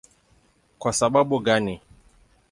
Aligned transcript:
Kwa 0.79 0.93
sababu 0.93 1.39
gani? 1.39 1.81